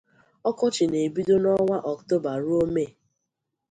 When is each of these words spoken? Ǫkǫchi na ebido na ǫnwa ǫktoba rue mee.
Ǫkǫchi 0.53 0.83
na 0.91 0.97
ebido 1.07 1.35
na 1.43 1.51
ǫnwa 1.57 1.77
ǫktoba 1.95 2.31
rue 2.43 2.63
mee. 2.73 2.89